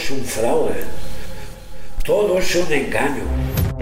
es 0.00 0.10
un 0.10 0.20
fraude, 0.20 0.84
todo 2.04 2.38
es 2.38 2.56
un 2.56 2.72
engaño. 2.72 3.22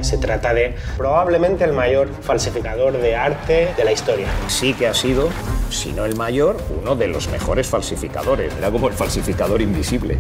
Se 0.01 0.19
trata 0.19 0.53
de 0.53 0.75
probablemente 0.97 1.65
el 1.65 1.73
mayor 1.73 2.09
falsificador 2.23 2.99
de 2.99 3.17
arte 3.17 3.75
de 3.77 3.85
la 3.85 3.93
historia. 3.93 4.27
Sí 4.49 4.75
que 4.75 4.87
ha 4.87 4.95
sido, 4.95 5.29
si 5.71 5.93
no 5.93 6.05
el 6.05 6.17
mayor, 6.17 6.57
uno 6.81 6.95
de 6.95 7.09
los 7.09 7.29
mejores 7.29 7.67
falsificadores. 7.67 8.53
Era 8.57 8.71
como 8.71 8.89
el 8.89 8.95
falsificador 8.95 9.61
invisible. 9.61 10.19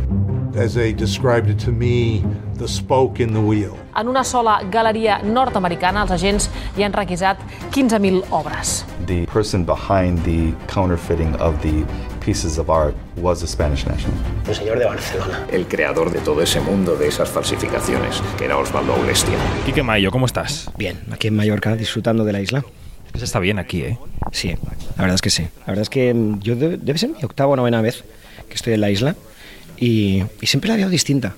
As 0.56 0.74
they 0.74 0.92
described 0.92 1.48
it 1.48 1.65
to 1.65 1.71
me, 1.71 2.24
the 2.58 2.67
spoke 2.67 3.22
in 3.22 3.33
the 3.33 3.38
wheel. 3.38 3.74
En 3.96 4.08
una 4.08 4.24
sola 4.24 4.60
galeria 4.71 5.21
nord-americana, 5.22 6.03
els 6.03 6.10
agents 6.10 6.51
hi 6.76 6.83
han 6.83 6.92
requisat 6.92 7.38
15.000 7.71 8.24
obres. 8.30 8.85
The 9.06 9.26
person 9.33 9.65
behind 9.65 10.24
the 10.24 10.54
counterfeiting 10.72 11.37
of 11.40 11.54
the 11.62 11.85
pieces 12.29 12.58
of 12.58 12.69
art 12.69 12.95
was 13.17 13.42
a 13.42 13.47
Spanish 13.47 13.87
national. 13.87 14.13
Un 14.47 14.54
señor 14.54 14.79
de 14.79 14.85
Barcelona. 14.85 15.47
El 15.51 15.67
creador 15.67 16.12
de 16.12 16.19
todo 16.19 16.43
ese 16.43 16.61
mundo 16.61 16.95
de 16.95 17.09
esas 17.09 17.30
falsificaciones, 17.30 18.21
que 18.37 18.45
era 18.45 18.59
Osvaldo 18.59 18.93
Aulestia. 18.93 19.33
Quique 19.65 19.83
Mayo, 19.83 20.11
¿cómo 20.11 20.27
estás? 20.27 20.71
Bien, 20.77 20.99
aquí 21.11 21.29
en 21.29 21.37
Mallorca, 21.37 21.75
disfrutando 21.75 22.25
de 22.27 22.33
la 22.35 22.43
isla. 22.43 22.62
Pues 23.12 23.23
está 23.25 23.38
bien 23.38 23.59
aquí, 23.59 23.80
¿eh? 23.80 23.99
Sí, 24.33 24.49
la 24.97 25.02
verdad 25.05 25.15
es 25.15 25.23
que 25.23 25.30
sí. 25.30 25.45
La 25.61 25.69
verdad 25.69 25.83
es 25.85 25.88
que 25.88 26.12
mm, 26.12 26.41
yo 26.41 26.55
de- 26.55 26.77
debe 26.77 26.99
ser 26.99 27.09
mi 27.09 27.25
octava 27.25 27.52
o 27.52 27.57
novena 27.57 27.80
vez 27.80 28.05
que 28.47 28.55
estoy 28.57 28.74
en 28.74 28.83
la 28.83 28.91
isla 28.91 29.16
y, 29.79 30.23
y 30.43 30.47
siempre 30.49 30.69
la 30.69 30.77
veo 30.77 30.91
distinta. 30.91 31.35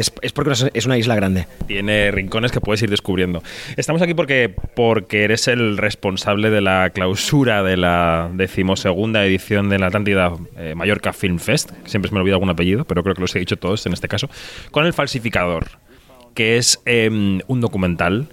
Es, 0.00 0.32
porque 0.32 0.52
es- 0.72 0.86
una 0.86 0.96
isla 0.98 1.14
grande. 1.14 1.46
Tiene 1.66 2.10
rincones 2.10 2.52
que 2.52 2.60
puedes 2.60 2.80
ir 2.82 2.90
descubriendo. 2.90 3.42
Estamos 3.76 4.00
aquí 4.00 4.14
porque, 4.14 4.54
porque 4.74 5.24
eres 5.24 5.48
el 5.48 5.76
responsable 5.76 6.50
de 6.50 6.60
la 6.60 6.90
clausura 6.90 7.62
de 7.62 7.76
la 7.76 8.30
decimosegunda 8.32 9.24
edición 9.24 9.68
de 9.68 9.78
la 9.78 9.86
Atlántida 9.88 10.32
eh, 10.56 10.74
Mallorca 10.76 11.12
Film 11.12 11.38
Fest. 11.38 11.70
Siempre 11.84 12.08
se 12.08 12.14
me 12.14 12.20
olvida 12.20 12.34
algún 12.34 12.50
apellido, 12.50 12.84
pero 12.84 13.02
creo 13.02 13.14
que 13.14 13.20
los 13.22 13.34
he 13.34 13.38
dicho 13.40 13.56
todos 13.56 13.84
en 13.86 13.92
este 13.92 14.08
caso. 14.08 14.28
Con 14.70 14.86
El 14.86 14.92
Falsificador, 14.92 15.66
que 16.34 16.56
es 16.58 16.80
eh, 16.86 17.08
un 17.46 17.60
documental. 17.60 18.28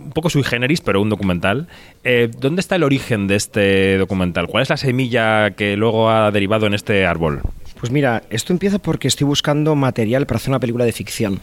Un 0.00 0.12
poco 0.12 0.30
sui 0.30 0.44
generis, 0.44 0.80
pero 0.80 1.02
un 1.02 1.08
documental. 1.08 1.66
Eh, 2.04 2.30
¿Dónde 2.38 2.60
está 2.60 2.76
el 2.76 2.84
origen 2.84 3.26
de 3.26 3.34
este 3.34 3.98
documental? 3.98 4.46
¿Cuál 4.46 4.62
es 4.62 4.68
la 4.70 4.76
semilla 4.76 5.50
que 5.52 5.76
luego 5.76 6.08
ha 6.10 6.30
derivado 6.30 6.66
en 6.68 6.74
este 6.74 7.04
árbol? 7.04 7.40
Pues 7.78 7.92
mira, 7.92 8.22
esto 8.30 8.52
empieza 8.52 8.78
porque 8.78 9.08
estoy 9.08 9.26
buscando 9.26 9.74
material 9.76 10.26
para 10.26 10.36
hacer 10.38 10.50
una 10.50 10.58
película 10.60 10.84
de 10.84 10.92
ficción. 10.92 11.40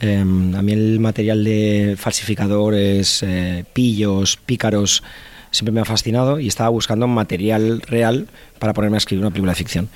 Eh, 0.00 0.18
a 0.20 0.24
mí 0.62 0.72
el 0.72 1.00
material 1.00 1.44
de 1.44 1.96
falsificadores, 1.98 3.22
eh, 3.22 3.64
pillos, 3.72 4.36
pícaros, 4.36 5.02
siempre 5.50 5.72
me 5.72 5.80
ha 5.80 5.86
fascinado 5.86 6.38
y 6.38 6.48
estaba 6.48 6.68
buscando 6.68 7.06
material 7.08 7.80
real 7.80 8.28
para 8.58 8.74
ponerme 8.74 8.96
a 8.96 8.98
escribir 8.98 9.22
una 9.24 9.30
película 9.30 9.52
de 9.52 9.56
ficción. 9.56 9.88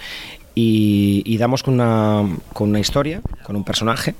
Y, 0.54 1.22
y 1.26 1.36
damos 1.36 1.62
con 1.62 1.74
una, 1.74 2.26
con 2.54 2.70
una 2.70 2.80
historia, 2.80 3.20
con 3.42 3.54
un 3.56 3.64
personaje, 3.64 4.14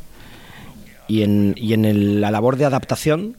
y 1.09 1.23
en, 1.23 1.55
y 1.57 1.73
en 1.73 1.85
el- 1.87 2.21
la 2.21 2.31
labor 2.31 2.57
de 2.57 2.67
adaptación 2.67 3.37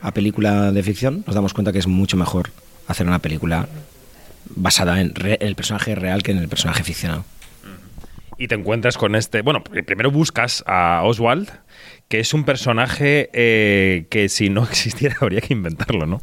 a 0.00 0.12
película 0.12 0.72
de 0.72 0.82
ficción 0.82 1.22
nos 1.26 1.34
damos 1.34 1.52
cuenta 1.54 1.72
que 1.72 1.78
es 1.78 1.86
mucho 1.86 2.16
mejor 2.16 2.50
hacer 2.88 3.06
una 3.06 3.20
película 3.20 3.68
basada 4.54 5.00
en, 5.00 5.14
re- 5.14 5.38
en 5.40 5.48
el 5.48 5.54
personaje 5.54 5.94
real 5.94 6.22
que 6.22 6.32
en 6.32 6.38
el 6.38 6.48
personaje 6.48 6.82
ficcionado. 6.84 7.24
Y 8.38 8.48
te 8.48 8.54
encuentras 8.54 8.96
con 8.98 9.14
este. 9.14 9.42
Bueno, 9.42 9.62
pr- 9.62 9.84
primero 9.84 10.10
buscas 10.10 10.64
a 10.66 11.02
Oswald, 11.04 11.48
que 12.08 12.18
es 12.20 12.34
un 12.34 12.44
personaje 12.44 13.30
eh, 13.32 14.06
que 14.10 14.28
si 14.28 14.48
no 14.48 14.64
existiera 14.70 15.16
habría 15.20 15.40
que 15.40 15.52
inventarlo, 15.52 16.06
¿no? 16.06 16.20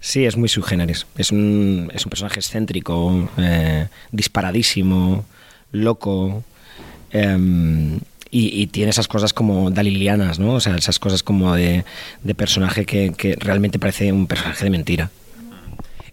Sí, 0.00 0.24
es 0.26 0.36
muy 0.36 0.48
subgéneris. 0.48 1.06
Es 1.16 1.30
un, 1.32 1.90
es 1.94 2.04
un 2.04 2.10
personaje 2.10 2.40
excéntrico, 2.40 3.30
eh, 3.38 3.86
disparadísimo, 4.12 5.24
loco. 5.72 6.44
em, 7.10 8.00
y, 8.30 8.60
y 8.62 8.66
tiene 8.66 8.90
esas 8.90 9.06
cosas 9.06 9.32
como 9.32 9.70
dalilianas, 9.70 10.40
¿no? 10.40 10.54
O 10.54 10.60
sea, 10.60 10.74
esas 10.76 10.98
cosas 10.98 11.22
como 11.22 11.54
de, 11.54 11.84
de 12.24 12.34
personaje 12.34 12.84
que, 12.84 13.12
que 13.16 13.36
realmente 13.38 13.78
parece 13.78 14.10
un 14.12 14.26
personaje 14.26 14.64
de 14.64 14.70
mentira. 14.70 15.10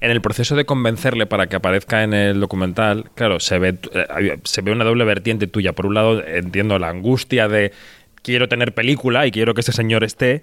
En 0.02 0.10
el 0.10 0.20
proceso 0.20 0.56
de 0.56 0.66
convencerle 0.66 1.28
para 1.28 1.46
que 1.46 1.56
aparezca 1.56 2.04
en 2.04 2.16
el 2.16 2.40
documental, 2.40 3.12
claro, 3.14 3.40
se 3.40 3.60
ve, 3.60 3.78
eh, 3.94 4.40
se 4.44 4.64
ve 4.64 4.72
una 4.72 4.84
doble 4.84 5.06
vertiente 5.06 5.46
tuya. 5.46 5.74
Por 5.74 5.86
un 5.86 5.94
lado, 5.94 6.26
entiendo 6.26 6.80
la 6.80 6.90
angustia 6.90 7.48
de 7.48 7.72
quiero 8.24 8.50
tener 8.50 8.74
película 8.74 9.28
y 9.28 9.32
quiero 9.32 9.54
que 9.54 9.62
este 9.62 9.74
señor 9.74 10.04
esté, 10.04 10.42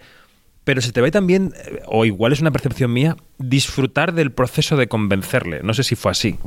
pero 0.62 0.80
se 0.80 0.92
te 0.92 1.00
ve 1.00 1.10
también, 1.10 1.52
eh, 1.56 1.82
o 1.86 2.04
igual 2.04 2.32
es 2.32 2.40
una 2.40 2.52
percepción 2.52 2.92
mía, 2.92 3.16
disfrutar 3.38 4.14
del 4.14 4.30
proceso 4.30 4.76
de 4.76 4.86
convencerle. 4.86 5.60
No 5.64 5.74
sé 5.74 5.82
si 5.82 5.96
fue 5.96 6.12
así. 6.12 6.38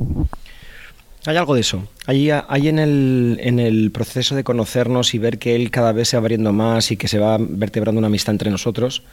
Hay 1.26 1.36
algo 1.36 1.54
de 1.54 1.60
eso. 1.60 1.86
Hay, 2.06 2.30
hay 2.30 2.68
en, 2.68 2.78
el, 2.78 3.36
en 3.42 3.60
el 3.60 3.90
proceso 3.90 4.34
de 4.34 4.42
conocernos 4.42 5.12
y 5.12 5.18
ver 5.18 5.38
que 5.38 5.54
él 5.54 5.70
cada 5.70 5.92
vez 5.92 6.08
se 6.08 6.16
va 6.16 6.22
abriendo 6.22 6.54
más 6.54 6.90
y 6.90 6.96
que 6.96 7.08
se 7.08 7.18
va 7.18 7.36
vertebrando 7.38 7.98
una 7.98 8.08
amistad 8.08 8.32
entre 8.32 8.50
nosotros 8.50 9.04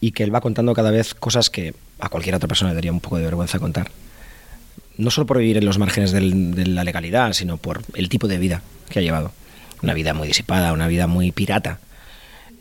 y 0.00 0.12
que 0.12 0.22
él 0.22 0.34
va 0.34 0.40
contando 0.40 0.74
cada 0.74 0.90
vez 0.90 1.14
cosas 1.14 1.50
que 1.50 1.74
a 1.98 2.08
cualquier 2.08 2.34
otra 2.36 2.48
persona 2.48 2.70
le 2.70 2.74
daría 2.76 2.92
un 2.92 3.00
poco 3.00 3.16
de 3.18 3.24
vergüenza 3.24 3.58
contar. 3.58 3.90
No 4.96 5.10
solo 5.10 5.26
por 5.26 5.38
vivir 5.38 5.56
en 5.56 5.64
los 5.64 5.78
márgenes 5.78 6.12
del- 6.12 6.54
de 6.54 6.66
la 6.66 6.84
legalidad, 6.84 7.32
sino 7.32 7.56
por 7.56 7.82
el 7.94 8.08
tipo 8.08 8.28
de 8.28 8.38
vida 8.38 8.62
que 8.90 8.98
ha 8.98 9.02
llevado. 9.02 9.32
Una 9.82 9.94
vida 9.94 10.14
muy 10.14 10.26
disipada, 10.28 10.72
una 10.72 10.88
vida 10.88 11.06
muy 11.06 11.30
pirata. 11.32 11.78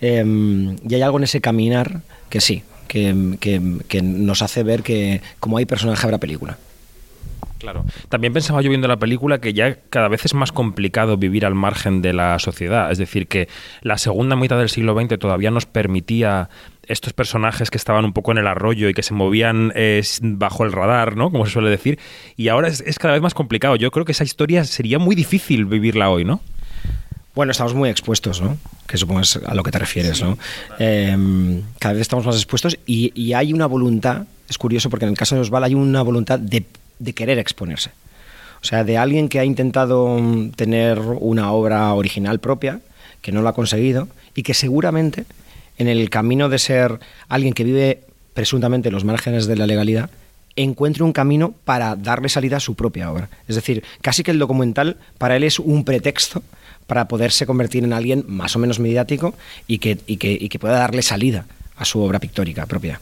Em, 0.02 0.75
y 0.88 0.94
hay 0.96 1.02
algo 1.02 1.18
en 1.18 1.24
ese 1.24 1.42
caminar 1.42 2.02
que 2.30 2.42
sí, 2.42 2.64
que, 2.88 3.38
que- 3.40 4.02
nos 4.02 4.42
hace 4.42 4.64
ver 4.64 4.84
que 4.84 5.22
como 5.40 5.58
hay 5.58 5.66
personaje 5.66 6.06
habrá 6.06 6.19
película. 6.19 6.58
Claro. 7.58 7.86
También 8.09 8.34
pensaba 8.34 8.62
yo 8.62 8.69
viendo 8.69 8.88
la 8.88 8.98
película 8.98 9.40
que 9.42 9.52
ya 9.54 9.75
cada 9.90 10.08
vez 10.09 10.24
es 10.25 10.36
más 10.36 10.52
complicado 10.52 11.18
vivir 11.18 11.44
al 11.44 11.56
margen 11.56 12.04
de 12.04 12.14
la 12.14 12.38
sociedad. 12.38 12.92
Es 12.92 13.00
decir, 13.00 13.28
que 13.28 13.48
la 13.81 13.98
segunda 13.98 14.36
mitad 14.36 14.59
del 14.59 14.69
siglo 14.69 14.94
XX 15.00 15.18
todavía 15.18 15.50
nos 15.50 15.66
permitía 15.66 16.50
estos 16.88 17.14
personajes 17.14 17.70
que 17.70 17.78
estaban 17.78 18.06
un 18.06 18.14
poco 18.14 18.31
en 18.31 18.38
el 18.38 18.48
arroyo 18.48 18.90
y 18.90 18.94
que 18.94 19.03
se 19.03 19.14
movían 19.14 19.72
eh, 19.75 20.02
bajo 20.22 20.64
el 20.64 20.72
radar, 20.72 21.16
¿no? 21.16 21.31
Como 21.31 21.46
se 21.46 21.53
suele 21.53 21.70
decir. 21.70 22.00
Y 22.36 22.48
ahora 22.48 22.68
es, 22.68 22.84
cada 23.00 23.14
vez 23.14 23.22
más 23.22 23.34
complicado. 23.34 23.75
Yo 23.75 23.92
creo 23.92 24.06
que 24.06 24.12
esa 24.12 24.24
historia 24.24 24.64
sería 24.64 25.00
muy 25.00 25.16
difícil 25.16 25.66
vivirla 25.66 26.09
hoy, 26.09 26.25
¿no? 26.25 26.42
Bueno, 27.36 27.52
estamos 27.52 27.75
muy 27.75 27.90
expuestos, 27.90 28.42
¿no? 28.42 28.58
Que 28.88 28.98
supongo 28.98 29.22
es 29.22 29.36
a 29.36 29.53
lo 29.53 29.64
que 29.64 29.72
te 29.72 29.78
refieres, 29.78 30.24
¿no? 30.24 30.38
Eh, 30.80 31.62
cada 31.78 31.94
vez 31.94 32.02
estamos 32.02 32.25
más 32.25 32.36
expuestos 32.36 32.80
y, 32.86 33.12
y 33.14 33.34
hay 33.34 33.54
una 33.54 33.68
voluntad, 33.68 34.25
es 34.50 34.58
curioso 34.58 34.90
porque 34.90 35.06
en 35.06 35.12
el 35.12 35.18
caso 35.18 35.36
de 35.36 35.42
Osval 35.42 35.64
hay 35.64 35.75
una 35.75 36.02
voluntad 36.02 36.40
de, 36.40 36.66
de 36.98 37.14
querer 37.14 37.38
exponerse. 37.38 37.92
O 38.62 38.66
sea, 38.66 38.84
de 38.84 38.98
alguien 38.98 39.30
que 39.30 39.40
ha 39.40 39.46
intentado 39.46 40.18
mm, 40.19 40.52
tener 40.52 41.00
una 41.00 41.52
obra 41.52 41.94
original 41.94 42.40
propia, 42.40 42.80
que 43.22 43.31
no 43.31 43.42
lo 43.42 43.50
ha 43.50 43.54
conseguido 43.54 44.08
y 44.36 44.44
que 44.44 44.54
seguramente 44.54 45.25
en 45.78 45.88
el 45.88 46.10
camino 46.10 46.50
de 46.50 46.60
ser 46.60 47.00
alguien 47.28 47.54
que 47.54 47.64
vive 47.64 48.02
presuntamente 48.34 48.90
en 48.90 48.94
los 48.94 49.04
márgenes 49.04 49.48
de 49.48 49.56
la 49.56 49.66
legalidad, 49.66 50.10
encuentre 50.56 51.04
un 51.04 51.14
camino 51.14 51.54
para 51.66 51.96
darle 51.96 52.30
salida 52.30 52.58
a 52.58 52.60
su 52.60 52.76
propia 52.76 53.12
obra. 53.12 53.30
Es 53.48 53.56
decir, 53.56 53.84
casi 54.02 54.24
que 54.24 54.32
el 54.32 54.40
documental 54.40 54.98
para 55.18 55.36
él 55.36 55.44
es 55.44 55.60
un 55.60 55.84
pretexto 55.86 56.44
para 56.88 57.08
poderse 57.08 57.46
convertir 57.46 57.84
en 57.84 57.94
alguien 57.94 58.26
más 58.28 58.56
o 58.56 58.60
menos 58.60 58.80
mediático 58.80 59.36
y 59.68 59.78
que, 59.78 60.00
y 60.08 60.18
que, 60.18 60.32
y 60.32 60.50
que 60.50 60.60
pueda 60.60 60.80
darle 60.80 61.02
salida 61.02 61.46
a 61.76 61.86
su 61.86 62.02
obra 62.02 62.20
pictórica 62.20 62.66
propia. 62.66 63.00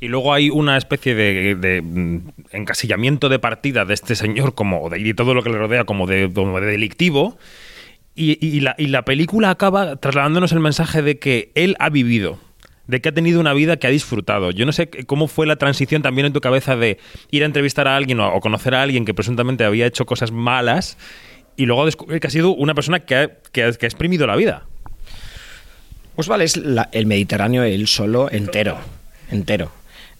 Y 0.00 0.08
luego 0.08 0.32
hay 0.32 0.50
una 0.50 0.76
especie 0.76 1.14
de, 1.14 1.56
de, 1.56 1.82
mm, 1.82 2.18
encasillamiento 2.52 3.28
de 3.28 3.40
partida 3.40 3.84
de 3.84 3.94
este 3.94 4.14
señor 4.14 4.54
como 4.54 4.88
de, 4.90 5.00
y 5.00 5.14
todo 5.14 5.34
lo 5.34 5.42
que 5.42 5.50
le 5.50 5.58
rodea 5.58 5.84
como 5.84 6.06
de, 6.06 6.28
de 6.28 6.66
delictivo. 6.66 7.36
Y, 8.20 8.44
y 8.44 8.58
la, 8.60 8.74
y 8.78 8.88
la 8.88 9.04
película 9.04 9.50
acaba 9.50 9.94
trasladándonos 9.96 10.50
el 10.52 10.58
mensaje 10.60 11.02
de 11.02 11.18
que 11.20 11.52
él 11.54 11.76
ha 11.78 11.88
vivido, 11.88 12.38
de 12.88 13.00
que 13.00 13.10
ha 13.10 13.12
tenido 13.12 13.38
una 13.38 13.52
vida 13.52 13.76
que 13.76 13.86
ha 13.86 13.90
disfrutado. 13.90 14.50
Yo 14.50 14.66
no 14.66 14.72
sé 14.72 14.88
cómo 15.06 15.28
fue 15.28 15.46
la 15.46 15.54
transición 15.54 16.02
también 16.02 16.26
en 16.26 16.32
tu 16.32 16.40
cabeza 16.40 16.74
de 16.74 16.98
ir 17.30 17.44
a 17.44 17.46
entrevistar 17.46 17.86
a 17.86 17.94
alguien 17.96 18.18
o, 18.18 18.40
conocer 18.40 18.74
a 18.74 18.82
alguien 18.82 19.04
que 19.04 19.14
presuntamente 19.14 19.62
había 19.64 19.86
hecho 19.86 20.04
cosas 20.04 20.32
malas 20.32 20.98
y 21.56 21.66
luego 21.66 21.84
descubrir 21.86 22.18
que 22.18 22.26
ha 22.26 22.30
sido 22.30 22.50
una 22.50 22.74
persona 22.74 22.98
que 23.00 23.14
ha, 23.14 23.28
que 23.52 23.70
que 23.78 23.86
ha 23.86 23.88
exprimido 23.88 24.26
la 24.26 24.34
vida. 24.34 24.64
Osval 26.16 26.42
es 26.42 26.56
la- 26.56 26.88
el 26.92 27.06
Mediterráneo 27.06 27.62
él 27.62 27.86
solo 27.86 28.28
entero, 28.32 28.78
entero. 29.30 29.70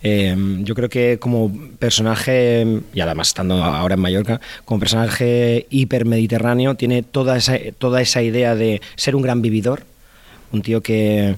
Eh, 0.02 0.36
yo 0.60 0.74
creo 0.74 0.88
que 0.88 1.18
como 1.18 1.52
personaje, 1.78 2.82
y 2.94 3.00
además 3.00 3.28
estando 3.28 3.62
ahora 3.62 3.94
en 3.94 4.00
Mallorca, 4.00 4.40
como 4.64 4.80
personaje 4.80 5.66
hipermediterráneo, 5.70 6.74
tiene 6.76 7.02
toda 7.02 7.36
esa, 7.36 7.58
toda 7.78 8.00
esa 8.00 8.22
idea 8.22 8.54
de 8.54 8.80
ser 8.96 9.16
un 9.16 9.22
gran 9.22 9.42
vividor, 9.42 9.84
un 10.52 10.62
tío 10.62 10.82
que, 10.82 11.36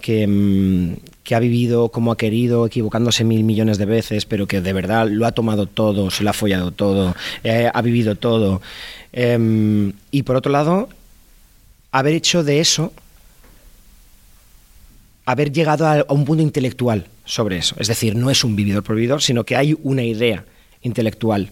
que, 0.00 0.96
que 1.22 1.34
ha 1.34 1.38
vivido 1.38 1.90
como 1.90 2.12
ha 2.12 2.16
querido, 2.16 2.66
equivocándose 2.66 3.24
mil 3.24 3.44
millones 3.44 3.78
de 3.78 3.86
veces, 3.86 4.26
pero 4.26 4.46
que 4.46 4.60
de 4.60 4.72
verdad 4.72 5.08
lo 5.08 5.26
ha 5.26 5.32
tomado 5.32 5.66
todo, 5.66 6.10
se 6.10 6.24
lo 6.24 6.30
ha 6.30 6.34
follado 6.34 6.72
todo, 6.72 7.14
eh, 7.44 7.70
ha 7.72 7.82
vivido 7.82 8.16
todo. 8.16 8.62
Em, 9.12 9.92
y 10.10 10.22
por 10.22 10.36
otro 10.36 10.50
lado, 10.50 10.88
haber 11.90 12.14
hecho 12.14 12.42
de 12.42 12.60
eso 12.60 12.92
haber 15.24 15.52
llegado 15.52 15.86
a, 15.86 16.00
a 16.00 16.12
un 16.12 16.24
punto 16.24 16.42
intelectual 16.42 17.06
sobre 17.24 17.58
eso. 17.58 17.76
Es 17.78 17.88
decir, 17.88 18.16
no 18.16 18.30
es 18.30 18.44
un 18.44 18.56
vividor 18.56 18.82
por 18.82 18.96
vividor, 18.96 19.22
sino 19.22 19.44
que 19.44 19.56
hay 19.56 19.76
una 19.82 20.02
idea 20.02 20.44
intelectual 20.82 21.50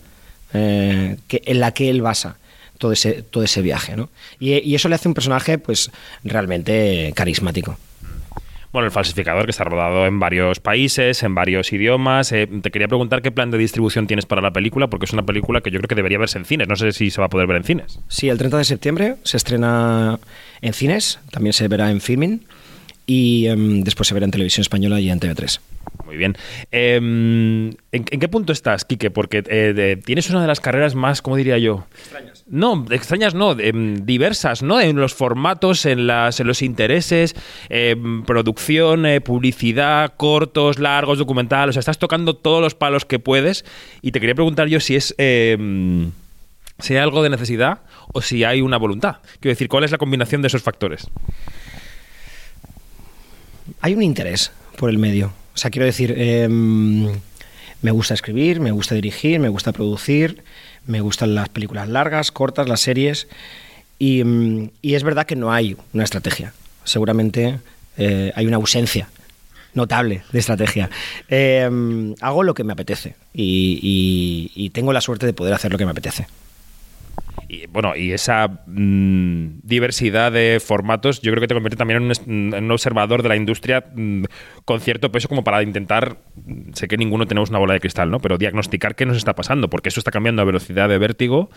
eh, 0.52 1.17
que, 1.28 1.43
en 1.44 1.61
la 1.61 1.72
que 1.72 1.90
él 1.90 2.02
basa 2.02 2.37
todo 2.78 2.93
ese, 2.93 3.22
todo 3.22 3.44
ese 3.44 3.62
viaje, 3.62 3.96
¿no? 3.96 4.08
Y, 4.38 4.55
y 4.55 4.75
eso 4.75 4.88
le 4.88 4.94
hace 4.94 5.06
un 5.06 5.14
personaje, 5.14 5.58
pues, 5.58 5.90
realmente 6.25 7.12
carismático. 7.14 7.76
Bueno, 8.72 8.87
el 8.87 8.93
falsificador 8.93 9.46
que 9.46 9.50
está 9.50 9.64
rodado 9.64 10.06
en 10.06 10.20
varios 10.20 10.61
países, 10.61 11.25
en 11.25 11.34
varios 11.34 11.72
idiomas. 11.72 12.31
Eh, 12.31 12.46
te 12.46 12.70
quería 12.70 12.87
preguntar 12.87 13.20
qué 13.20 13.32
plan 13.32 13.50
de 13.50 13.58
distribución 13.58 14.06
tienes 14.06 14.26
para 14.26 14.40
la 14.40 14.52
película, 14.52 14.88
porque 14.88 15.06
es 15.06 15.12
una 15.12 15.25
película 15.25 15.61
que 15.61 15.70
yo 15.72 15.78
creo 15.81 15.88
que 15.88 15.96
debería 15.96 16.19
verse 16.19 16.38
en 16.38 16.44
cines. 16.44 16.69
No 16.69 16.76
sé 16.76 16.93
si 16.93 17.11
se 17.11 17.20
va 17.20 17.26
a 17.26 17.31
poder 17.31 17.49
ver 17.49 17.56
en 17.56 17.64
cines. 17.64 17.99
Sí, 18.08 18.28
el 18.28 18.38
30 18.38 18.58
de 18.58 18.64
septiembre 18.64 19.17
se 19.25 19.37
estrena 19.37 20.20
en 20.62 20.72
cines, 20.72 21.19
también 21.32 21.52
se 21.52 21.67
verá 21.67 21.90
en 21.90 22.00
filming 22.00 22.44
y 23.12 23.49
em, 23.49 23.83
después 23.83 24.07
se 24.07 24.15
verá 24.15 24.25
en 24.25 24.31
televisión 24.31 24.62
española 24.62 25.01
y 25.01 25.11
en 25.11 25.19
TV3. 25.19 25.59
Muy 26.07 26.17
bien. 26.17 26.37
Eh, 26.71 26.97
¿en, 26.97 27.77
en 27.93 28.21
qué 28.21 28.29
punto 28.29 28.53
estás, 28.53 28.85
Quique? 28.85 29.11
Porque 29.11 29.43
eh, 29.49 29.73
de- 29.75 29.97
tienes 29.97 30.31
una 30.31 30.41
de 30.43 30.47
las 30.47 30.61
carreras 30.61 30.95
más, 30.95 31.21
¿cómo 31.23 31.37
diría 31.37 31.59
yo? 31.59 31.87
Extrañas. 31.99 32.45
No, 32.49 32.87
extrañas 32.91 33.35
no, 33.35 33.59
em, 33.59 34.05
diversas, 34.07 34.62
¿no? 34.62 34.81
En 34.81 34.97
los 34.97 35.15
formatos, 35.15 35.87
en, 35.87 36.07
las, 36.07 36.39
en 36.39 36.47
los 36.47 36.62
intereses, 36.62 37.35
em, 37.69 38.23
producción, 38.25 39.07
eh, 39.07 39.21
publicidad, 39.21 40.15
cortos, 40.17 40.79
largos, 40.79 41.19
documental. 41.19 41.69
O 41.69 41.73
sea, 41.73 41.81
estás 41.81 41.99
tocando 41.99 42.35
todos 42.37 42.61
los 42.63 42.75
palos 42.77 43.05
que 43.05 43.19
puedes. 43.19 43.65
Y 44.03 44.13
te 44.13 44.21
quería 44.21 44.35
preguntar 44.37 44.69
yo 44.69 44.79
si 44.79 44.95
es... 44.97 45.15
em, 45.19 46.13
si 46.79 46.95
hay 46.95 47.01
algo 47.01 47.23
de 47.23 47.29
necesidad 47.29 47.81
o 48.15 48.23
si 48.23 48.43
hay 48.45 48.63
una 48.63 48.79
voluntad. 48.79 49.17
Quiero 49.41 49.53
decir, 49.53 49.69
¿cuál 49.69 49.85
es 49.85 49.91
la 49.91 49.99
combinación 49.99 50.41
de 50.43 50.49
esos 50.49 50.63
factores? 50.63 51.09
Hay 53.81 53.94
un 53.94 54.02
interés 54.02 54.52
por 54.76 54.90
el 54.90 54.99
medio. 54.99 55.32
O 55.55 55.58
sea, 55.58 55.70
quiero 55.70 55.87
decir, 55.87 56.14
em, 56.17 57.06
me 57.82 57.90
gusta 57.90 58.14
escribir, 58.14 58.61
me 58.61 58.70
gusta 58.70 58.94
dirigir, 58.94 59.40
me 59.40 59.49
gusta 59.49 59.72
producir, 59.72 60.43
me 60.87 61.00
gustan 61.00 61.34
las 61.34 61.49
películas 61.49 61.88
largas, 61.88 62.31
cortas, 62.32 62.69
las 62.69 62.81
series. 62.81 63.28
Y, 63.99 64.20
em, 64.20 64.70
es 64.82 65.02
verdad 65.02 65.26
que 65.26 65.37
no 65.37 65.52
hay 65.52 65.76
una 65.93 66.05
estrategia. 66.05 66.52
Seguramente 66.84 67.58
eh, 67.99 68.32
hay 68.34 68.46
una 68.46 68.56
ausencia 68.56 69.08
notable 69.75 70.22
de 70.32 70.38
estrategia. 70.38 70.88
Em, 71.28 72.14
hago 72.20 72.43
lo 72.43 72.55
que 72.55 72.64
me 72.64 72.72
apetece 72.72 73.14
y- 73.34 74.50
y 74.55 74.70
tengo 74.70 74.93
la 74.93 75.00
suerte 75.02 75.26
de 75.26 75.32
poder 75.34 75.52
hacer 75.55 75.70
lo 75.70 75.76
que 75.78 75.84
me 75.84 75.90
apetece. 75.90 76.26
Y 77.52 77.67
bueno, 77.67 77.97
y 77.97 78.12
esa 78.12 78.62
mm, 78.69 79.61
diversidad 79.64 80.31
de 80.31 80.61
formatos, 80.64 81.20
yo 81.20 81.32
creo 81.32 81.41
que 81.41 81.49
te 81.49 81.55
convierte 81.55 81.76
también 81.76 82.00
en 82.00 82.12
un, 82.29 82.55
un 82.55 82.70
observador 82.70 83.25
de 83.25 83.29
la 83.29 83.35
industria 83.35 83.87
mm, 83.93 84.23
con 84.64 84.81
cierto 84.81 85.11
peso 85.11 85.26
como 85.29 85.43
para 85.43 85.61
intentar, 85.64 86.19
mm, 86.37 86.75
sé 86.75 86.87
que 86.87 86.97
ninguno 86.97 87.26
tenemos 87.26 87.50
una 87.50 87.58
bola 87.58 87.75
de 87.75 87.81
cristal, 87.81 88.08
¿no? 88.08 88.20
Pero 88.20 88.38
diagnosticar 88.38 88.94
qué 88.94 89.05
nos 89.05 89.17
está 89.17 89.35
pasando, 89.35 89.69
porque 89.69 89.88
eso 89.88 89.99
está 89.99 90.12
cambiando 90.12 90.43
a 90.43 90.44
velocidad 90.44 90.88
de 90.88 90.99
vértigo. 90.99 91.50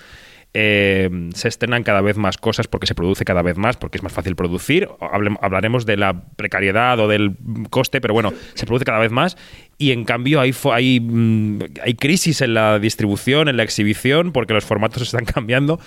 eh, 0.56 1.10
se 1.34 1.48
estrenan 1.48 1.81
cada 1.81 2.01
vez 2.01 2.16
más 2.18 2.38
cosas 2.38 2.68
porque 2.68 2.86
se 2.86 2.94
produce 2.94 3.25
cada 3.25 3.42
vez 3.42 3.57
más, 3.57 3.75
porque 3.78 3.98
es 3.98 4.04
más 4.04 4.13
fácil 4.13 4.36
producir. 4.36 4.88
Hable- 5.00 5.36
hablaremos 5.42 5.88
de 5.88 5.98
la 5.98 6.28
precariedad 6.36 7.00
o 7.00 7.07
del 7.07 7.38
coste, 7.72 8.01
pero 8.01 8.13
bueno, 8.13 8.31
se 8.54 8.68
produce 8.68 8.86
cada 8.86 9.00
vez 9.00 9.12
más. 9.12 9.36
Y 9.84 9.92
en 9.92 10.06
cambio 10.06 10.40
hay, 10.40 10.54
mm, 11.02 11.60
hay 11.84 11.94
crisis 11.96 12.40
en 12.40 12.54
la 12.54 12.80
distribución, 12.80 13.50
en 13.50 13.58
la 13.58 13.64
exhibición, 13.64 14.32
porque 14.32 14.54
los 14.54 14.64
formatos 14.64 15.02
están 15.02 15.26
cambiando. 15.26 15.78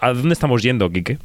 ¿A 0.00 0.12
dónde 0.12 0.32
estamos 0.32 0.60
yendo, 0.60 0.90
Quique? 0.90 1.18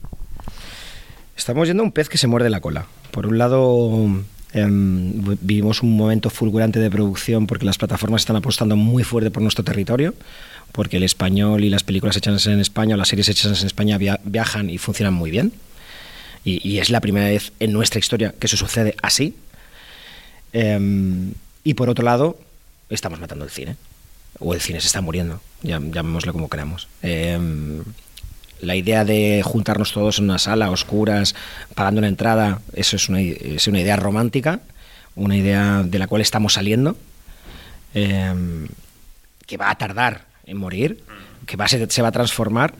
Estamos 1.35 1.67
yendo 1.67 1.81
a 1.81 1.85
un 1.87 1.91
pez 1.91 2.07
que 2.07 2.19
se 2.19 2.27
muerde 2.27 2.51
la 2.51 2.59
cola. 2.61 2.85
Por 3.09 3.25
un 3.25 3.39
lado, 3.39 4.07
em, 4.53 5.23
vi- 5.23 5.37
vivimos 5.41 5.81
un 5.81 5.97
momento 5.97 6.29
fulgurante 6.29 6.79
de 6.79 6.91
producción 6.91 7.47
porque 7.47 7.65
las 7.65 7.79
plataformas 7.79 8.21
están 8.21 8.35
apostando 8.35 8.75
muy 8.75 9.03
fuerte 9.03 9.31
por 9.31 9.41
nuestro 9.41 9.63
territorio, 9.63 10.13
porque 10.71 10.97
el 10.97 11.03
español 11.03 11.63
y 11.63 11.69
las 11.71 11.83
películas 11.83 12.15
hechas 12.17 12.45
en 12.45 12.59
España 12.59 12.93
o 12.93 12.97
las 12.99 13.07
series 13.07 13.27
hechas 13.29 13.59
en 13.61 13.65
España 13.65 13.97
via- 13.97 14.19
viajan 14.23 14.69
y 14.69 14.77
funcionan 14.77 15.15
muy 15.15 15.31
bien. 15.31 15.51
Y, 16.45 16.61
y 16.67 16.77
es 16.77 16.91
la 16.91 17.01
primera 17.01 17.27
vez 17.27 17.53
en 17.59 17.73
nuestra 17.73 17.97
historia 17.99 18.35
que 18.39 18.45
eso 18.45 18.55
sucede 18.57 18.95
así. 19.01 19.33
Em, 20.53 21.33
y 21.69 21.73
por 21.73 21.89
otro 21.89 22.05
lado, 22.05 22.37
estamos 22.89 23.19
matando 23.19 23.43
el 23.43 23.51
cine. 23.51 23.75
O 24.39 24.53
el 24.53 24.61
cine 24.61 24.79
se 24.79 24.87
está 24.87 25.01
muriendo, 25.01 25.41
ya- 25.63 25.81
llamémoslo 25.81 26.31
como 26.31 26.47
queramos. 26.49 26.87
Em, 27.01 27.83
la 28.61 28.75
idea 28.75 29.03
de 29.03 29.41
juntarnos 29.43 29.91
todos 29.91 30.19
en 30.19 30.25
una 30.25 30.37
sala, 30.39 30.69
oscuras, 30.71 31.35
pagando 31.75 31.99
una 31.99 32.07
entrada, 32.07 32.61
eso 32.73 32.95
es 32.95 33.09
una, 33.09 33.19
es 33.21 33.67
una 33.67 33.81
idea 33.81 33.95
romántica, 33.97 34.61
una 35.15 35.35
idea 35.35 35.81
de 35.83 35.99
la 35.99 36.07
cual 36.07 36.21
estamos 36.21 36.53
saliendo, 36.53 36.95
em, 37.93 38.67
que 39.45 39.57
va 39.57 39.69
a 39.71 39.75
tardar 39.77 40.25
en 40.45 40.57
morir, 40.57 41.03
que 41.45 41.57
va 41.57 41.67
se 41.67 42.01
va 42.01 42.07
a 42.09 42.11
transformar, 42.11 42.73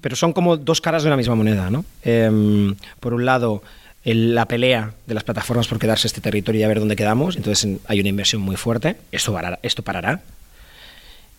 pero 0.00 0.16
son 0.16 0.32
como 0.32 0.56
dos 0.56 0.80
caras 0.80 1.02
de 1.02 1.08
una 1.08 1.16
misma 1.16 1.34
moneda. 1.34 1.70
¿no? 1.70 1.84
Em, 2.02 2.74
por 3.00 3.14
un 3.14 3.24
lado, 3.24 3.62
el- 4.04 4.34
la 4.34 4.46
pelea 4.46 4.92
de 5.06 5.14
las 5.14 5.24
plataformas 5.24 5.68
por 5.68 5.78
quedarse 5.78 6.06
este 6.06 6.20
territorio 6.20 6.60
y 6.60 6.64
a 6.64 6.68
ver 6.68 6.80
dónde 6.80 6.96
quedamos, 6.96 7.36
entonces 7.36 7.64
en- 7.64 7.80
hay 7.86 8.00
una 8.00 8.08
inversión 8.08 8.42
muy 8.42 8.56
fuerte, 8.56 8.96
esto 9.12 9.32
parará, 9.32 9.58
esto 9.62 9.82
parará, 9.82 10.22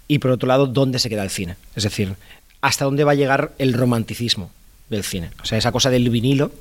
y 0.07 0.19
por 0.19 0.31
otro 0.31 0.47
lado, 0.47 0.67
dónde 0.67 0.99
se 0.99 1.09
queda 1.09 1.23
el 1.23 1.29
cine. 1.29 1.55
Es 1.75 1.83
decir, 1.83 2.13
hasta 2.61 2.85
dónde 2.85 3.03
va 3.03 3.11
a 3.13 3.15
llegar 3.15 3.53
el 3.57 3.73
romanticismo 3.73 4.51
del 4.89 5.03
cine. 5.03 5.31
O 5.41 5.45
sea, 5.45 5.57
esa 5.57 5.71
cosa 5.71 5.89
del 5.89 6.09
vinilo, 6.09 6.51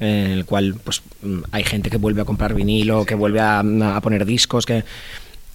en 0.00 0.30
el 0.30 0.44
cual 0.44 0.76
pues 0.84 1.02
mm, 1.22 1.40
hay 1.50 1.64
gente 1.64 1.90
que 1.90 1.96
vuelve 1.96 2.22
a 2.22 2.24
comprar 2.24 2.54
vinilo, 2.54 3.04
que 3.04 3.14
vuelve 3.14 3.40
a, 3.40 3.60
a 3.60 4.00
poner 4.00 4.24
discos, 4.24 4.64
que 4.66 4.84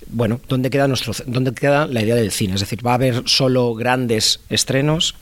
bueno, 0.07 0.42
¿dónde 0.50 0.69
queda 0.69 0.88
nuestro 0.89 1.13
dónde 1.27 1.54
queda 1.54 1.88
la 1.88 2.01
idea 2.01 2.15
del 2.15 2.31
cine? 2.31 2.56
Es 2.56 2.60
decir, 2.60 2.86
va 2.86 2.92
a 2.92 2.95
haber 2.95 3.24
solo 3.25 3.74
grandes 3.74 4.42
estrenos, 4.50 5.15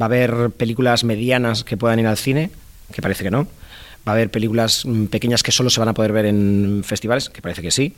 va 0.00 0.04
a 0.04 0.08
haber 0.08 0.50
películas 0.50 1.04
medianas 1.04 1.64
que 1.64 1.76
puedan 1.76 1.98
ir 1.98 2.06
al 2.06 2.16
cine, 2.16 2.50
que 2.94 3.02
parece 3.02 3.24
que 3.24 3.30
no. 3.30 3.46
Va 4.06 4.12
a 4.12 4.14
haber 4.14 4.30
películas 4.30 4.84
mm, 4.84 5.06
pequeñas 5.06 5.42
que 5.42 5.52
solo 5.52 5.70
se 5.70 5.80
van 5.80 5.88
a 5.88 5.94
poder 5.94 6.12
ver 6.12 6.26
en 6.26 6.82
festivales, 6.84 7.28
que 7.28 7.42
parece 7.42 7.62
que 7.62 7.70
sí. 7.70 7.94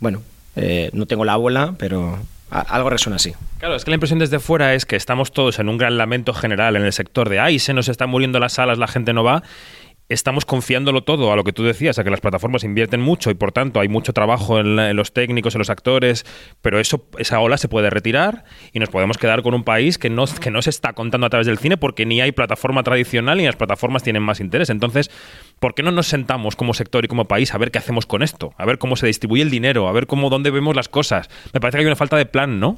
Bueno, 0.00 0.22
eh, 0.56 0.90
no 0.92 1.06
tengo 1.06 1.24
la 1.24 1.36
bola, 1.36 1.74
pero 1.78 2.18
algo 2.50 2.90
resuena 2.90 3.16
así. 3.16 3.32
Claro, 3.58 3.76
es 3.76 3.84
que 3.84 3.90
la 3.90 3.94
impresión 3.94 4.18
desde 4.18 4.40
fuera 4.40 4.74
es 4.74 4.84
que 4.84 4.96
estamos 4.96 5.32
todos 5.32 5.58
en 5.58 5.68
un 5.68 5.78
gran 5.78 5.96
lamento 5.96 6.34
general 6.34 6.76
en 6.76 6.82
el 6.82 6.92
sector 6.92 7.28
de 7.28 7.38
ay, 7.38 7.58
se 7.58 7.72
nos 7.74 7.88
están 7.88 8.10
muriendo 8.10 8.40
las 8.40 8.54
salas, 8.54 8.78
la 8.78 8.88
gente 8.88 9.12
no 9.12 9.22
va. 9.22 9.42
Estamos 10.10 10.44
confiándolo 10.44 11.04
todo 11.04 11.32
a 11.32 11.36
lo 11.36 11.44
que 11.44 11.52
tú 11.52 11.62
decías, 11.62 11.98
a 11.98 12.04
que 12.04 12.10
las 12.10 12.20
plataformas 12.20 12.64
invierten 12.64 13.00
mucho 13.00 13.30
y 13.30 13.34
por 13.34 13.52
tanto 13.52 13.78
hay 13.78 13.88
mucho 13.88 14.12
trabajo 14.12 14.58
en, 14.58 14.74
la- 14.74 14.90
en 14.90 14.96
los 14.96 15.12
técnicos, 15.12 15.54
en 15.54 15.60
los 15.60 15.70
actores, 15.70 16.26
pero 16.60 16.80
eso, 16.80 17.06
esa 17.18 17.38
ola 17.38 17.56
se 17.58 17.68
puede 17.68 17.90
retirar 17.90 18.44
y 18.72 18.80
nos 18.80 18.88
podemos 18.88 19.18
quedar 19.18 19.42
con 19.42 19.54
un 19.54 19.62
país 19.62 19.98
que 19.98 20.10
no, 20.10 20.24
que 20.26 20.50
no 20.50 20.62
se 20.62 20.70
está 20.70 20.94
contando 20.94 21.28
a 21.28 21.30
través 21.30 21.46
del 21.46 21.58
cine 21.58 21.76
porque 21.76 22.06
ni 22.06 22.20
hay 22.20 22.32
plataforma 22.32 22.82
tradicional 22.82 23.38
ni 23.38 23.44
las 23.46 23.54
plataformas 23.54 24.02
tienen 24.02 24.24
más 24.24 24.40
interés. 24.40 24.68
Entonces, 24.68 25.12
¿por 25.60 25.74
qué 25.74 25.84
no 25.84 25.92
nos 25.92 26.08
sentamos 26.08 26.56
como 26.56 26.74
sector 26.74 27.04
y 27.04 27.08
como 27.08 27.26
país 27.26 27.54
a 27.54 27.58
ver 27.58 27.70
qué 27.70 27.78
hacemos 27.78 28.04
con 28.04 28.24
esto? 28.24 28.52
A 28.58 28.66
ver 28.66 28.78
cómo 28.78 28.96
se 28.96 29.06
distribuye 29.06 29.42
el 29.42 29.50
dinero, 29.50 29.86
a 29.86 29.92
ver 29.92 30.08
cómo 30.08 30.28
dónde 30.28 30.50
vemos 30.50 30.74
las 30.74 30.88
cosas. 30.88 31.30
Me 31.54 31.60
parece 31.60 31.76
que 31.78 31.82
hay 31.82 31.86
una 31.86 31.94
falta 31.94 32.16
de 32.16 32.26
plan, 32.26 32.58
¿no? 32.58 32.76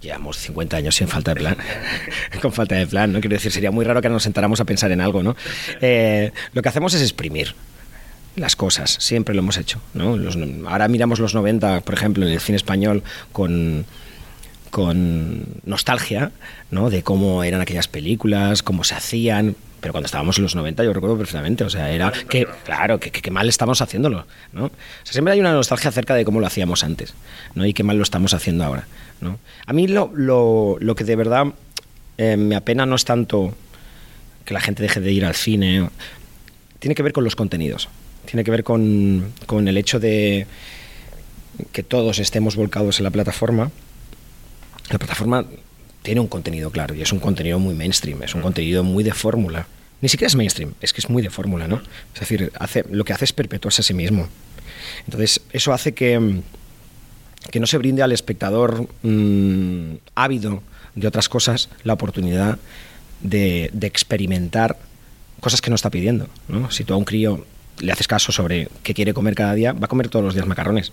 Llevamos 0.00 0.38
50 0.38 0.76
años 0.76 0.94
sin 0.94 1.08
falta 1.08 1.32
de 1.34 1.40
plan. 1.40 1.56
Con 2.42 2.52
falta 2.52 2.74
de 2.74 2.86
plan, 2.86 3.12
¿no? 3.12 3.20
Quiero 3.20 3.34
decir, 3.34 3.50
sería 3.50 3.70
muy 3.70 3.84
raro 3.84 4.02
que 4.02 4.08
nos 4.08 4.22
sentáramos 4.22 4.60
a 4.60 4.64
pensar 4.64 4.92
en 4.92 5.00
algo, 5.00 5.22
¿no? 5.22 5.36
Eh, 5.80 6.32
lo 6.52 6.62
que 6.62 6.68
hacemos 6.68 6.94
es 6.94 7.02
exprimir 7.02 7.54
las 8.36 8.54
cosas, 8.54 8.98
siempre 9.00 9.34
lo 9.34 9.40
hemos 9.40 9.56
hecho, 9.56 9.80
¿no? 9.94 10.18
Ahora 10.68 10.88
miramos 10.88 11.18
los 11.20 11.34
90, 11.34 11.80
por 11.80 11.94
ejemplo, 11.94 12.26
en 12.26 12.32
el 12.32 12.40
cine 12.40 12.56
español 12.56 13.02
con 13.32 13.86
con 14.70 15.46
nostalgia, 15.64 16.32
¿no? 16.70 16.90
De 16.90 17.02
cómo 17.02 17.42
eran 17.44 17.62
aquellas 17.62 17.88
películas, 17.88 18.62
cómo 18.62 18.84
se 18.84 18.94
hacían, 18.94 19.56
pero 19.80 19.92
cuando 19.92 20.06
estábamos 20.06 20.36
en 20.38 20.42
los 20.44 20.54
90 20.54 20.82
yo 20.84 20.92
recuerdo 20.92 21.16
perfectamente, 21.18 21.64
o 21.64 21.70
sea, 21.70 21.90
era 21.90 22.12
que, 22.28 22.46
claro, 22.64 22.98
que, 22.98 23.10
que- 23.10 23.30
mal 23.30 23.48
estamos 23.48 23.80
haciéndolo, 23.82 24.26
¿no? 24.52 24.64
O 24.66 24.70
sea, 25.04 25.12
siempre 25.12 25.32
hay 25.34 25.40
una 25.40 25.52
nostalgia 25.52 25.90
acerca 25.90 26.14
de 26.14 26.24
cómo 26.24 26.40
lo 26.40 26.46
hacíamos 26.46 26.82
antes, 26.84 27.14
¿no? 27.54 27.66
Y 27.66 27.72
qué 27.74 27.82
mal 27.84 27.96
lo 27.96 28.02
estamos 28.02 28.34
haciendo 28.34 28.64
ahora, 28.64 28.86
¿no? 29.20 29.38
A 29.66 29.72
mí 29.72 29.86
lo, 29.86 30.10
lo, 30.14 30.76
lo 30.80 30.94
que 30.94 31.04
de 31.04 31.16
verdad 31.16 31.46
eh, 32.18 32.36
me 32.36 32.56
apena 32.56 32.86
no 32.86 32.96
es 32.96 33.04
tanto 33.04 33.54
que 34.44 34.54
la 34.54 34.60
gente 34.60 34.82
deje 34.82 35.00
de 35.00 35.12
ir 35.12 35.24
al 35.24 35.34
cine, 35.34 35.90
tiene 36.78 36.94
que 36.94 37.02
ver 37.02 37.12
con 37.12 37.24
los 37.24 37.36
contenidos, 37.36 37.88
tiene 38.24 38.44
que 38.44 38.50
ver 38.50 38.64
con, 38.64 39.32
con 39.46 39.68
el 39.68 39.76
hecho 39.76 40.00
de 40.00 40.46
que 41.72 41.82
todos 41.82 42.18
estemos 42.18 42.56
volcados 42.56 42.98
en 43.00 43.04
la 43.04 43.10
plataforma. 43.10 43.70
La 44.90 44.98
plataforma 44.98 45.44
tiene 46.06 46.20
un 46.20 46.28
contenido 46.28 46.70
claro 46.70 46.94
y 46.94 47.02
es 47.02 47.12
un 47.12 47.18
contenido 47.18 47.58
muy 47.58 47.74
mainstream, 47.74 48.22
es 48.22 48.32
un 48.36 48.40
contenido 48.40 48.84
muy 48.84 49.02
de 49.02 49.12
fórmula. 49.12 49.66
Ni 50.00 50.08
siquiera 50.08 50.28
es 50.28 50.36
mainstream, 50.36 50.74
es 50.80 50.92
que 50.92 51.00
es 51.00 51.10
muy 51.10 51.20
de 51.20 51.30
fórmula, 51.30 51.66
¿no? 51.66 51.82
Es 52.14 52.20
decir, 52.20 52.52
hace, 52.60 52.84
lo 52.88 53.04
que 53.04 53.12
hace 53.12 53.24
es 53.24 53.32
perpetuarse 53.32 53.80
a 53.80 53.84
sí 53.84 53.92
mismo. 53.92 54.28
Entonces, 55.06 55.40
eso 55.52 55.72
hace 55.72 55.94
que, 55.94 56.16
mm, 56.20 56.42
que 57.50 57.58
no 57.58 57.66
se 57.66 57.76
brinde 57.78 58.04
al 58.04 58.12
espectador 58.12 58.88
mm, 59.02 59.94
ávido 60.14 60.62
de 60.94 61.08
otras 61.08 61.28
cosas 61.28 61.70
la 61.82 61.94
oportunidad 61.94 62.56
de, 63.20 63.68
de 63.72 63.86
experimentar 63.88 64.78
cosas 65.40 65.60
que 65.60 65.70
no 65.70 65.74
está 65.74 65.90
pidiendo. 65.90 66.28
¿no? 66.46 66.70
Si 66.70 66.84
tú 66.84 66.94
a 66.94 66.98
un 66.98 67.04
crío 67.04 67.44
le 67.80 67.90
haces 67.90 68.06
caso 68.06 68.30
sobre 68.30 68.68
qué 68.84 68.94
quiere 68.94 69.12
comer 69.12 69.34
cada 69.34 69.54
día, 69.54 69.72
va 69.72 69.86
a 69.86 69.88
comer 69.88 70.08
todos 70.08 70.24
los 70.24 70.34
días 70.34 70.46
macarrones. 70.46 70.92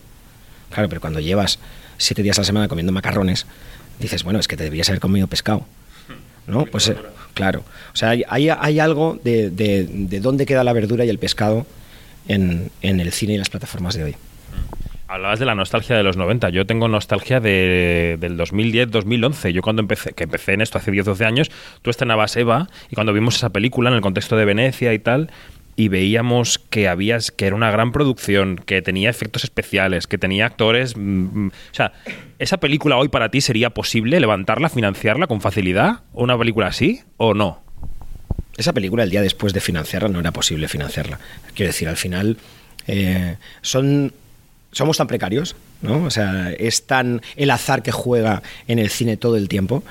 Claro, 0.71 0.89
pero 0.89 1.01
cuando 1.01 1.19
llevas 1.19 1.59
siete 1.99 2.23
días 2.23 2.39
a 2.39 2.41
la 2.41 2.45
semana 2.45 2.67
comiendo 2.67 2.91
macarrones, 2.91 3.45
dices, 3.99 4.23
bueno, 4.23 4.39
es 4.39 4.47
que 4.47 4.57
te 4.57 4.63
deberías 4.63 4.89
haber 4.89 4.99
comido 5.01 5.27
pescado. 5.27 5.65
¿no? 6.45 6.65
Pues 6.65 6.89
eh, 6.89 6.97
claro. 7.33 7.63
O 7.93 7.95
sea, 7.95 8.09
hay, 8.09 8.23
hay- 8.27 8.79
algo 8.79 9.17
de, 9.23 9.49
de- 9.49 9.87
de 9.89 10.19
dónde 10.19 10.45
queda 10.45 10.63
la 10.65 10.73
verdura 10.73 11.05
y 11.05 11.09
el 11.09 11.17
pescado 11.17 11.65
en, 12.27 12.69
en 12.81 12.99
el 12.99 13.11
cine 13.13 13.33
y 13.33 13.37
las 13.37 13.49
plataformas 13.49 13.95
de 13.95 14.03
hoy. 14.03 14.15
Hablabas 15.07 15.39
de 15.39 15.45
la 15.45 15.53
nostalgia 15.55 15.95
de 15.95 16.03
los 16.03 16.17
90. 16.17 16.49
Yo 16.49 16.65
tengo 16.65 16.87
nostalgia 16.87 17.39
de, 17.39 18.17
del 18.19 18.37
2010-2011. 18.37 19.51
Yo 19.51 19.61
cuando 19.61 19.81
empecé, 19.81 20.13
que 20.13 20.23
empecé 20.23 20.53
en 20.53 20.61
esto 20.61 20.77
hace 20.79 20.91
10-12 20.91 21.25
años, 21.25 21.51
tú 21.81 21.89
estrenabas 21.89 22.35
Eva 22.35 22.67
y 22.89 22.95
cuando 22.95 23.13
vimos 23.13 23.35
esa 23.35 23.49
película 23.51 23.89
en 23.89 23.95
el 23.95 24.01
contexto 24.01 24.35
de 24.35 24.45
Venecia 24.45 24.93
y 24.93 24.99
tal, 24.99 25.29
y 25.75 25.87
veíamos 25.87 26.59
que 26.59 26.87
había, 26.87 27.17
que 27.35 27.47
era 27.47 27.55
una 27.55 27.71
gran 27.71 27.91
producción, 27.91 28.57
que 28.57 28.81
tenía 28.81 29.09
efectos 29.09 29.43
especiales, 29.43 30.07
que 30.07 30.17
tenía 30.17 30.45
actores... 30.45 30.95
mm, 30.95 30.99
mm, 30.99 31.47
o 31.47 31.73
sea, 31.73 31.93
¿esa 32.39 32.57
película 32.57 32.97
hoy 32.97 33.07
para 33.07 33.29
ti 33.29 33.41
sería 33.41 33.71
posible 33.71 34.19
levantarla, 34.19 34.69
financiarla 34.69 35.27
con 35.27 35.41
facilidad? 35.41 36.01
¿O 36.13 36.23
una 36.23 36.37
película 36.37 36.67
así 36.67 37.01
o 37.17 37.33
no? 37.33 37.61
Esa 38.55 38.73
película, 38.73 39.03
el 39.03 39.09
día 39.09 39.21
después 39.21 39.53
de 39.53 39.61
financiarla, 39.61 40.09
no 40.09 40.19
era 40.19 40.31
posible 40.31 40.67
financiarla. 40.67 41.19
Quiero 41.55 41.71
decir, 41.71 41.87
al 41.87 41.97
final 41.97 42.37
eh, 42.87 43.37
son, 43.61 44.13
somos 44.71 44.97
tan 44.97 45.07
precarios, 45.07 45.55
¿no? 45.81 46.03
O 46.03 46.11
sea, 46.11 46.51
es 46.51 46.85
tan 46.85 47.21
el 47.35 47.49
azar 47.49 47.81
que 47.81 47.91
juega 47.91 48.43
en 48.67 48.77
el 48.77 48.89
cine 48.91 49.17
todo 49.17 49.37
el 49.37 49.49
tiempo. 49.49 49.83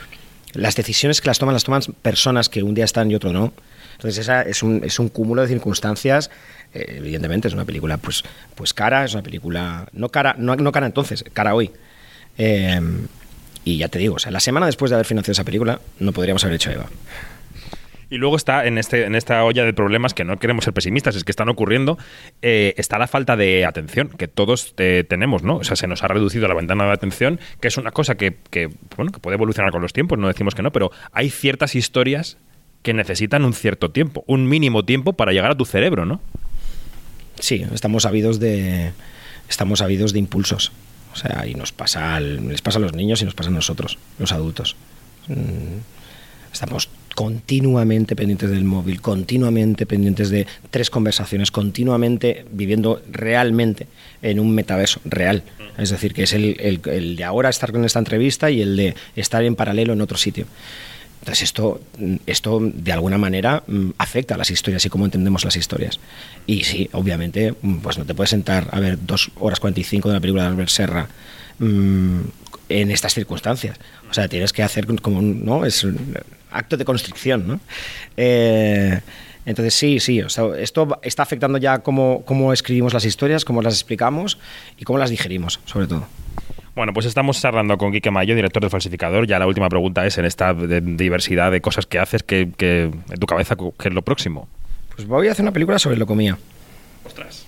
Las 0.52 0.76
decisiones 0.76 1.20
que 1.20 1.28
las 1.28 1.40
toman, 1.40 1.54
las 1.54 1.64
toman 1.64 1.82
personas 2.02 2.48
que 2.48 2.62
un 2.62 2.74
día 2.74 2.84
están 2.84 3.10
y 3.10 3.16
otro 3.16 3.32
no. 3.32 3.52
Entonces, 3.92 4.18
esa 4.18 4.42
es 4.42 4.62
un, 4.62 4.82
es 4.84 4.99
un 4.99 5.08
cúmulo 5.08 5.42
de 5.42 5.49
circunstancias. 5.49 6.30
Eh, 6.75 6.96
evidentemente, 6.99 7.49
es 7.49 7.54
una 7.54 7.64
película 7.64 7.99
pues, 7.99 8.22
pues 8.54 8.75
cara, 8.75 9.04
es 9.04 9.14
una 9.14 9.22
película. 9.22 9.87
No 9.92 10.08
cara, 10.08 10.34
no, 10.38 10.56
no 10.56 10.72
cara 10.72 10.87
entonces, 10.87 11.25
cara 11.32 11.54
hoy. 11.54 11.70
Eh, 12.38 12.80
y 13.64 13.76
ya 13.76 13.88
te 13.88 13.99
digo, 13.99 14.16
o 14.16 14.18
sea, 14.18 14.32
la 14.32 14.40
semana 14.40 14.66
después 14.66 14.90
de 14.90 14.96
haber 14.96 15.06
financiado 15.06 15.32
esa 15.32 15.44
película, 15.44 15.80
no 16.00 16.12
podríamos 16.12 16.42
haber 16.44 16.56
hecho 16.56 16.70
Eva. 16.70 16.87
Y 18.11 18.18
luego 18.18 18.37
está 18.37 18.66
en, 18.66 18.76
este, 18.76 19.06
en 19.06 19.14
esta 19.14 19.42
olla 19.42 19.64
de 19.64 19.72
problemas 19.72 20.12
que 20.12 20.25
no 20.25 20.38
queremos 20.38 20.64
ser 20.64 20.75
pesimistas, 20.75 21.16
es 21.16 21.25
que 21.25 21.32
están 21.32 21.49
ocurriendo, 21.49 21.96
eh, 22.42 22.75
está 22.76 22.99
la 22.99 23.06
falta 23.06 23.37
de 23.37 23.64
atención 23.64 24.08
que 24.08 24.28
todos 24.28 24.75
eh, 24.76 25.04
tenemos, 25.08 25.44
¿no? 25.44 25.56
O 25.56 25.64
sea, 25.64 25.76
se 25.76 25.87
nos 25.87 26.02
ha 26.02 26.08
reducido 26.08 26.46
la 26.46 26.54
ventana 26.54 26.84
de 26.84 26.92
atención, 26.92 27.40
que 27.61 27.68
es 27.68 27.78
una 27.78 27.90
cosa 27.90 28.16
que, 28.16 28.37
que, 28.50 28.68
bueno, 28.96 29.12
que 29.12 29.18
puede 29.18 29.37
evolucionar 29.37 29.72
con 29.72 29.80
los 29.80 29.94
tiempos, 29.94 30.18
no 30.18 30.28
decimos 30.28 30.54
que 30.54 30.62
no, 30.62 30.72
pero 30.72 30.90
hay 31.12 31.30
ciertas 31.30 31.75
historias 31.75 32.37
que 32.82 32.92
necesitan 32.94 33.44
un 33.44 33.54
cierto 33.54 33.90
tiempo, 33.90 34.24
un 34.26 34.48
mínimo 34.48 34.84
tiempo 34.84 35.12
para 35.12 35.32
llegar 35.32 35.50
a 35.50 35.56
tu 35.56 35.64
cerebro, 35.64 36.04
¿no? 36.04 36.20
Sí, 37.38 37.64
estamos 37.72 38.04
sabidos 38.04 38.38
de 38.40 38.92
estamos 39.48 39.80
sabidos 39.80 40.12
de 40.12 40.18
impulsos. 40.18 40.72
O 41.12 41.16
sea, 41.16 41.46
y 41.46 41.54
nos 41.54 41.72
pasa 41.72 42.18
les 42.20 42.62
pasa 42.62 42.78
a 42.78 42.82
los 42.82 42.94
niños 42.94 43.20
y 43.22 43.24
nos 43.24 43.34
pasa 43.34 43.50
a 43.50 43.52
nosotros, 43.52 43.98
los 44.18 44.32
adultos. 44.32 44.76
Mm, 45.28 45.80
Estamos 46.52 46.90
continuamente 47.14 48.14
pendientes 48.14 48.50
del 48.50 48.64
móvil, 48.64 49.00
continuamente 49.00 49.86
pendientes 49.86 50.28
de 50.28 50.46
tres 50.70 50.90
conversaciones, 50.90 51.50
continuamente 51.50 52.44
viviendo 52.52 53.00
realmente 53.10 53.86
en 54.20 54.38
un 54.38 54.54
metaverso 54.54 55.00
real. 55.06 55.42
Es 55.78 55.88
decir, 55.88 56.12
que 56.12 56.24
es 56.24 56.34
el- 56.34 56.80
el 56.84 57.16
de 57.16 57.24
ahora 57.24 57.48
estar 57.48 57.72
con 57.72 57.86
esta 57.86 57.98
entrevista 58.00 58.50
y 58.50 58.60
el 58.60 58.76
de 58.76 58.94
estar 59.16 59.42
en 59.44 59.54
paralelo 59.56 59.94
en 59.94 60.02
otro 60.02 60.18
sitio. 60.18 60.44
Entonces 61.22 61.44
esto, 61.44 61.80
esto 62.26 62.58
de 62.60 62.92
alguna 62.92 63.16
manera 63.16 63.62
mm, 63.64 63.90
afecta 63.96 64.34
a 64.34 64.38
las 64.38 64.50
historias 64.50 64.84
y 64.84 64.88
cómo 64.88 65.04
entendemos 65.04 65.44
las 65.44 65.54
historias. 65.54 66.00
Y 66.48 66.64
sí, 66.64 66.90
obviamente, 66.92 67.54
mm, 67.62 67.76
pues 67.76 67.96
no 67.96 68.04
te 68.04 68.12
puedes 68.12 68.30
sentar 68.30 68.66
a 68.72 68.80
ver 68.80 68.98
dos 69.06 69.30
horas 69.38 69.60
45 69.60 70.08
de 70.08 70.14
la 70.14 70.20
película 70.20 70.42
de 70.42 70.48
Albert 70.48 70.70
Serra 70.70 71.06
mm, 71.60 72.20
en 72.68 72.90
estas 72.90 73.14
circunstancias. 73.14 73.78
O 74.10 74.14
sea, 74.14 74.26
tienes 74.26 74.52
que 74.52 74.64
hacer 74.64 74.84
como 75.00 75.20
un, 75.20 75.44
¿no? 75.44 75.64
Es 75.64 75.84
un 75.84 76.18
acto 76.50 76.76
de 76.76 76.84
constricción, 76.84 77.46
¿no? 77.46 77.60
Eh, 78.16 79.00
entonces 79.46 79.74
sí, 79.74 80.00
sí, 80.00 80.22
o 80.22 80.28
sea, 80.28 80.46
esto 80.58 80.98
está 81.02 81.22
afectando 81.22 81.58
ya 81.58 81.78
cómo, 81.78 82.24
cómo 82.24 82.52
escribimos 82.52 82.94
las 82.94 83.04
historias, 83.04 83.44
cómo 83.44 83.62
las 83.62 83.74
explicamos 83.74 84.38
y 84.76 84.82
cómo 84.82 84.98
las 84.98 85.10
digerimos, 85.10 85.60
sobre 85.66 85.86
todo. 85.86 86.04
Bueno, 86.74 86.92
pues 86.94 87.04
estamos 87.04 87.38
charlando 87.40 87.76
con 87.76 87.92
Quique 87.92 88.10
Mayo, 88.10 88.34
director 88.34 88.62
del 88.62 88.70
Falsificador. 88.70 89.26
Ya 89.26 89.38
la 89.38 89.46
última 89.46 89.68
pregunta 89.68 90.06
es, 90.06 90.16
en 90.16 90.24
esta 90.24 90.54
de- 90.54 90.80
diversidad 90.80 91.50
de 91.52 91.60
cosas 91.60 91.84
que 91.86 91.98
haces, 91.98 92.22
que, 92.22 92.48
que 92.56 92.84
en 92.84 93.18
tu 93.20 93.26
cabeza, 93.26 93.56
¿qué 93.56 93.88
es 93.88 93.94
lo 93.94 94.00
próximo? 94.02 94.48
Pues 94.96 95.06
voy 95.06 95.28
a 95.28 95.32
hacer 95.32 95.42
una 95.44 95.52
película 95.52 95.78
sobre 95.78 95.96
locomía. 95.98 96.38
Ostras. 97.04 97.44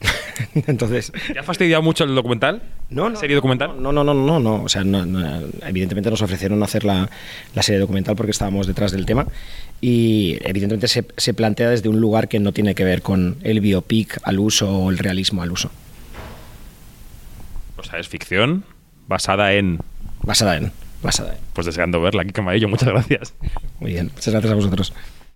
Entonces, 0.66 1.12
¿Te 1.32 1.38
ha 1.38 1.42
fastidiado 1.42 1.82
mucho 1.82 2.04
el 2.04 2.14
documental? 2.14 2.62
No, 2.90 3.10
no. 3.10 3.16
¿Serie 3.16 3.34
documental? 3.36 3.82
No, 3.82 3.92
no, 3.92 4.04
no, 4.04 4.14
no, 4.14 4.38
no. 4.38 4.62
O 4.62 4.68
sea, 4.68 4.84
no- 4.84 5.04
no, 5.04 5.40
evidentemente 5.66 6.08
nos 6.08 6.22
ofrecieron 6.22 6.62
hacer 6.62 6.84
la, 6.84 7.10
la 7.56 7.62
serie 7.62 7.80
documental 7.80 8.14
porque 8.14 8.30
estábamos 8.30 8.68
detrás 8.68 8.92
del 8.92 9.04
tema 9.04 9.26
y 9.80 10.38
evidentemente 10.44 10.86
se, 10.86 11.04
se 11.16 11.34
plantea 11.34 11.70
desde 11.70 11.88
un 11.88 12.00
lugar 12.00 12.28
que 12.28 12.38
no 12.38 12.52
tiene 12.52 12.76
que 12.76 12.84
ver 12.84 13.02
con 13.02 13.36
el 13.42 13.60
biopic 13.60 14.18
al 14.22 14.38
uso 14.38 14.70
o 14.70 14.90
el 14.90 14.98
realismo 14.98 15.42
al 15.42 15.50
uso. 15.50 15.70
O 17.80 17.84
sea, 17.84 17.98
es 17.98 18.08
ficción 18.08 18.64
basada 19.08 19.54
en... 19.54 19.78
Basada 20.22 20.56
en. 20.56 20.72
Basada 21.02 21.32
en. 21.32 21.38
Pues 21.54 21.66
deseando 21.66 22.00
verla, 22.00 22.24
Quique 22.24 22.42
Mayo. 22.42 22.68
Muchas 22.68 22.88
gracias. 22.90 23.34
Muy 23.80 23.92
bien. 23.92 24.10
Muchas 24.14 24.32
gracias 24.32 24.52
a 24.52 24.54
vosotros. 24.54 24.92